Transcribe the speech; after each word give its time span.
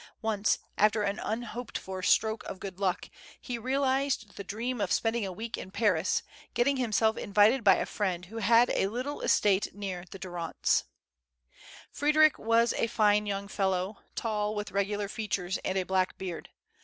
Once, 0.23 0.57
after 0.79 1.03
an 1.03 1.19
unhoped 1.19 1.77
for 1.77 2.01
stroke 2.01 2.43
of 2.45 2.59
good 2.59 2.79
luck, 2.79 3.07
he 3.39 3.59
real 3.59 3.83
ized 3.83 4.35
the 4.35 4.43
dream 4.43 4.81
of 4.81 4.91
spending 4.91 5.27
a 5.27 5.31
week 5.31 5.59
in 5.59 5.69
Paris, 5.69 6.23
getting 6.55 6.77
him 6.77 6.91
self 6.91 7.17
invited 7.17 7.63
by 7.63 7.75
a 7.75 7.85
friend 7.85 8.25
who 8.25 8.37
had 8.39 8.71
a 8.71 8.87
little 8.87 9.21
estate 9.21 9.75
near 9.75 10.03
the 10.09 10.17
Durance. 10.17 10.85
116 11.99 11.99
FRKDiRIO. 11.99 12.31
Fr^d^ric 12.31 12.39
was 12.43 12.73
a 12.73 12.87
fine 12.87 13.27
young 13.27 13.47
fellow, 13.47 13.99
tall, 14.15 14.55
with 14.55 14.71
regular 14.71 15.07
features, 15.07 15.59
and 15.59 15.77
a 15.77 15.83
black 15.83 16.17
beard. 16.17 16.49